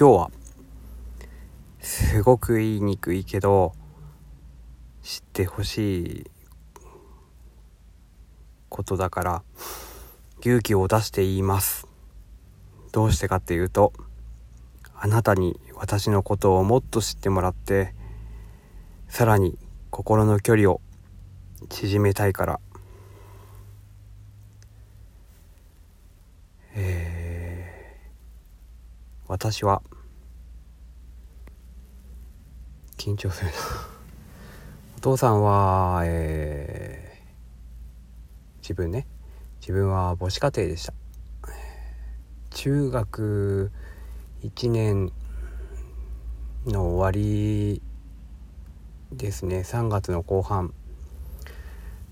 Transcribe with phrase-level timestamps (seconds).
[0.00, 0.30] 今日は
[1.78, 3.74] すごく言いにくいけど
[5.02, 6.30] 知ってほしい
[8.70, 9.42] ことだから
[10.40, 11.86] 勇気を出して言います。
[12.92, 13.92] どうしてかっていうと
[14.94, 17.92] あなたに私のことをもっと知ってもらって
[19.06, 19.58] さらに
[19.90, 20.80] 心の距離を
[21.68, 22.60] 縮めたいから
[26.74, 29.80] えー、私は
[32.96, 33.56] 緊張するな。
[34.98, 39.06] お父さんは、えー、自分ね。
[39.60, 40.94] 自分は母子家庭でした。
[42.50, 43.70] 中学
[44.42, 45.12] 1年
[46.66, 47.80] の終わり
[49.12, 49.60] ですね。
[49.60, 50.74] 3月の後半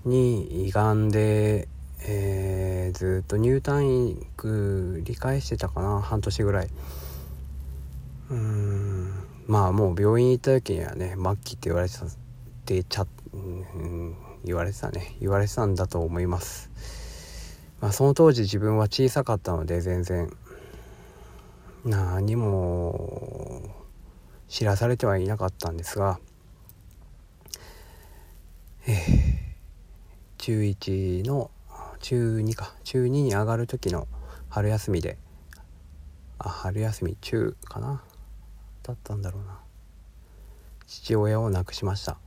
[0.05, 1.67] に胃がんで、
[2.07, 5.99] えー、ずっと入退院理解してたかな。
[5.99, 6.69] 半年ぐらい。
[8.29, 9.11] うん。
[9.47, 12.09] まあもう病院行った時にはね末期って言われてたっ
[12.65, 15.15] てちゃ、うん、言われてたね。
[15.19, 16.69] 言われてたんだと思います。
[17.81, 20.31] まあその当時自分は小さかったので全然。
[21.85, 23.61] 何も
[24.49, 26.19] 知らされてはいなかったんですが、
[28.85, 28.95] えー、
[30.37, 31.51] 中1の
[31.99, 32.75] 中2か。
[32.83, 34.07] 中2に上がる時の
[34.49, 35.17] 春休みで。
[36.37, 38.03] あ春休み中かな。
[38.89, 39.59] だったんだろうな。
[40.87, 42.17] 父親を亡くしました。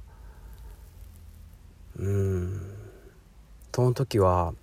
[1.99, 2.61] うん。
[3.75, 4.55] その時は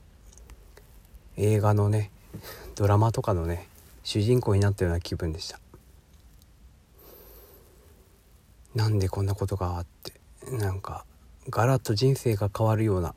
[1.36, 2.11] 映画のね
[2.75, 3.67] ドラマとかのね
[4.03, 5.59] 主人公になったような気分でした。
[8.75, 10.13] なんでこんなことがあって
[10.52, 11.06] なんか
[11.50, 13.13] ガラッと人生が変わるような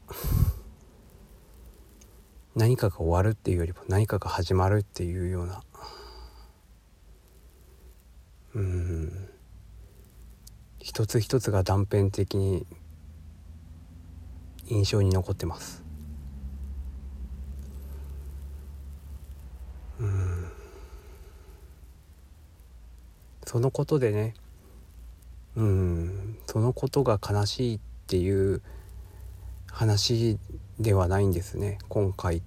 [2.57, 5.63] 何かが終わるっていうよりも何かが始まるっていうような
[8.55, 9.29] うん。
[10.79, 12.67] 一つ一つが断片的に
[14.67, 15.83] 印象に残ってます。
[20.01, 20.53] うん。
[23.45, 24.35] そのことでね
[25.57, 26.39] うん。
[26.47, 28.63] そのことが悲しいっていう
[29.71, 30.39] 話
[30.81, 31.79] ではないんですね。
[31.89, 32.43] 今回。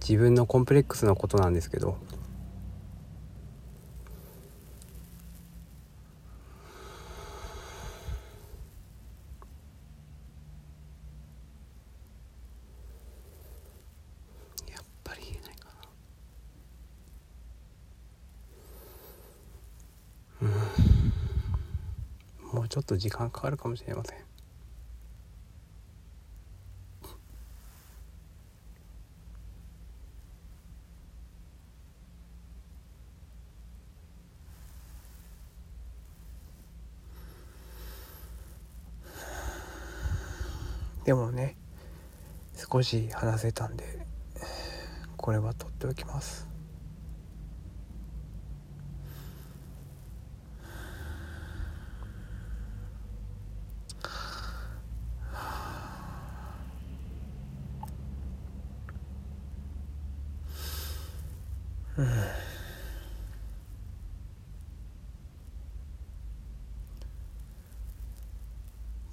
[0.00, 1.98] 自分のコンプレックスのことなんですけど
[22.52, 24.18] もうちょっと時間かかるかもしれません。
[41.06, 41.56] でもね
[42.70, 44.06] 少し話せたんで
[45.16, 46.55] これは取っておきます。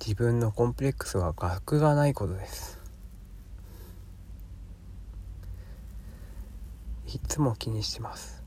[0.01, 2.77] 自分のコンプレックスは学がないことです。
[7.07, 8.43] いつも気にしてます。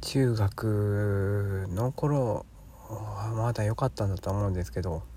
[0.00, 2.46] 中学の頃
[2.88, 5.13] はまだ良かったんだと思うんですけど。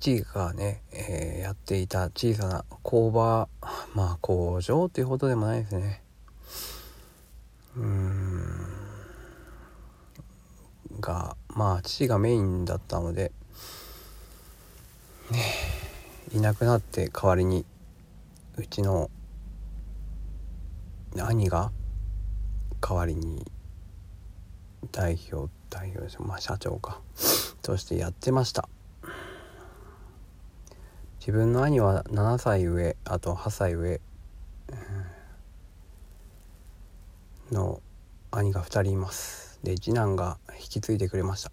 [0.00, 3.48] 父がね、えー、やっていた小さな工場
[3.94, 6.02] まあ工場っていうほどでもないですね。
[7.76, 8.38] うん。
[11.00, 13.32] がまあ父がメインだったので
[15.30, 15.40] ね
[16.32, 17.64] いなくなって代わりに
[18.56, 19.10] うちの
[21.16, 21.70] 兄が
[22.80, 23.44] 代わりに
[24.92, 27.00] 代表代表まあ社長か
[27.62, 28.68] としてやってました。
[31.28, 34.00] 自分の兄は7歳上あと8歳上
[37.52, 37.82] の
[38.30, 39.60] 兄が2人います。
[39.62, 41.52] で次男が引き継いでくれました。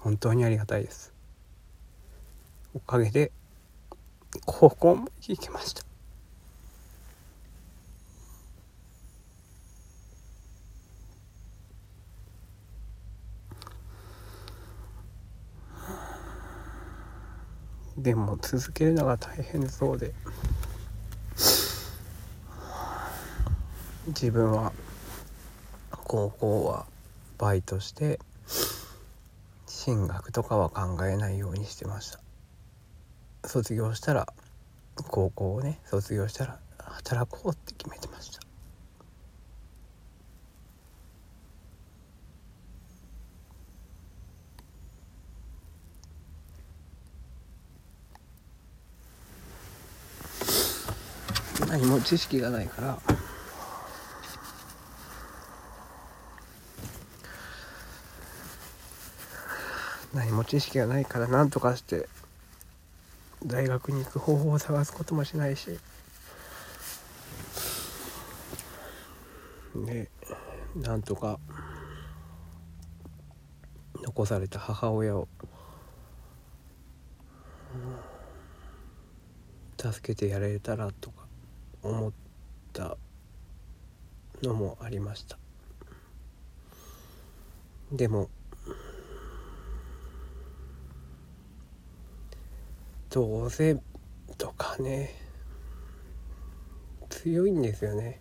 [0.00, 1.14] 本当にありがたいです。
[2.74, 3.30] おかげで
[4.46, 5.83] 高校も行きました。
[18.04, 20.12] でも続けるのが大変そうで。
[24.08, 24.74] 自分は
[25.90, 26.84] 高校は
[27.38, 28.20] バイトして
[29.66, 32.20] 進学とかは考えないようにしてました。
[33.48, 34.28] 卒業したら
[35.08, 38.43] 高校をね卒業したら働こうって決めてました。
[51.74, 52.98] 何も知識がないから。
[60.14, 62.08] 何も知識がないから何とかして
[63.44, 65.80] 大学に行く方法を探すこともしないし。
[69.74, 70.08] で
[70.76, 71.40] なんとか
[74.00, 75.26] 残された母親を
[79.76, 81.23] 助けてやれたらとか。
[81.84, 82.12] 思っ
[82.72, 82.96] た
[84.42, 85.38] のもありました。
[87.92, 88.28] でも
[93.10, 93.78] どうせ
[94.38, 95.14] とかね
[97.10, 98.20] 強いんですよね。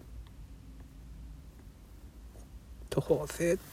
[2.89, 3.63] どうせって。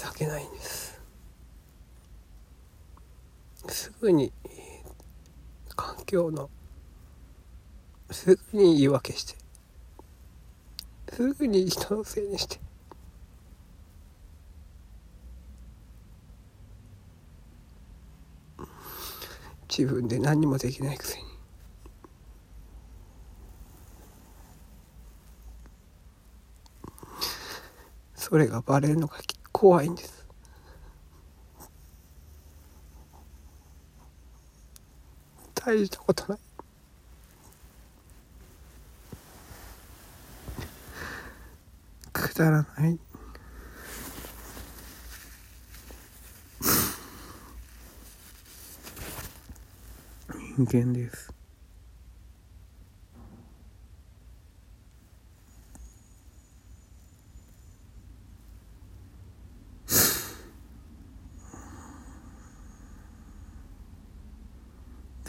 [0.00, 1.00] 情けないんです。
[3.68, 4.32] すぐに
[6.10, 6.50] 環境の
[8.10, 9.36] すぐに言い訳して
[11.12, 12.58] すぐに人のせいにして。
[19.68, 21.24] 自分で何もできないくせに。
[28.16, 29.16] それがバレるのが
[29.52, 30.19] 怖いんです。
[35.70, 36.38] 大したことない。
[42.12, 42.98] くだらない。
[50.58, 51.39] 人間です。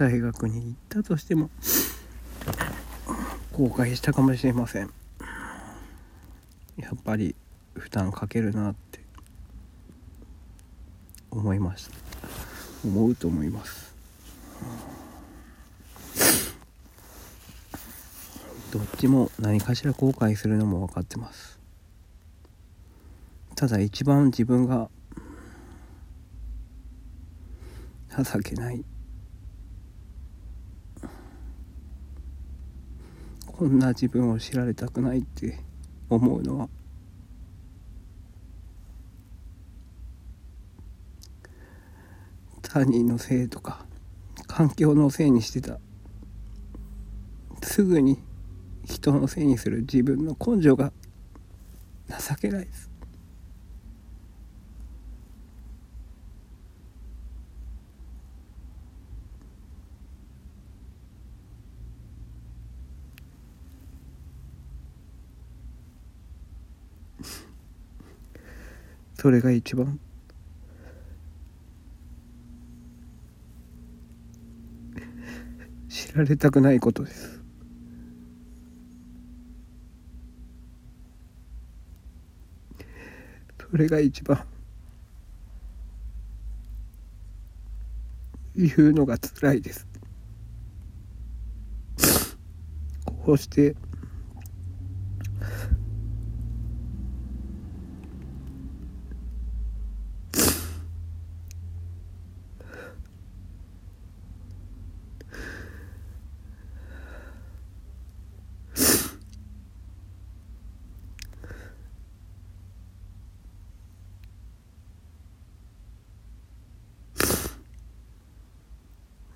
[0.01, 1.51] 大学に行ったとしても
[3.53, 4.89] 後悔したかもしれません。
[6.75, 7.35] やっぱり
[7.75, 8.99] 負担かけるなって
[11.29, 11.93] 思いました。
[12.83, 13.93] 思うと思います。
[18.71, 21.59] どっちも何かしら後悔するのも分かってます。
[23.53, 24.89] ただ一番自分が
[28.17, 28.83] 情けない
[33.61, 35.59] こんな自分を知られたくないって
[36.09, 36.69] 思うのは。
[42.63, 43.85] 他人のせいとか
[44.47, 45.77] 環境のせいにしてた。
[47.61, 48.17] すぐに
[48.83, 50.91] 人のせいにする自分の根性が
[52.09, 52.90] 情けないです。
[69.21, 69.99] それが一番？
[75.87, 77.39] 知られたくないことです。
[83.69, 84.43] それが一番？
[88.55, 89.87] 言うのが辛いです。
[93.05, 93.75] こうして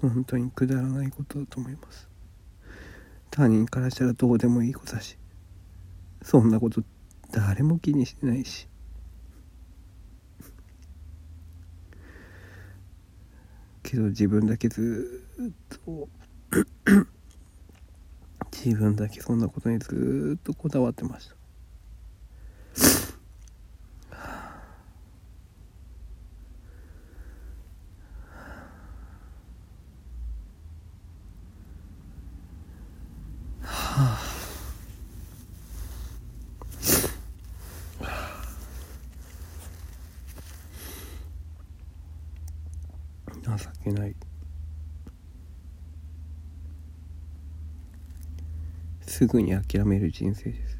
[0.09, 2.09] 本当にくだらないことだと思います。
[3.31, 5.17] 他人からしたらどうでもいい子だし
[6.21, 6.81] そんなこと
[7.31, 8.67] 誰も気にしてないし。
[13.83, 15.51] けど自分だけずっ
[15.85, 16.09] と
[18.51, 21.35] 自分だけそんなことにずっとこだわってました。
[43.45, 44.15] 情けない。
[49.01, 50.74] すぐに諦める人生です。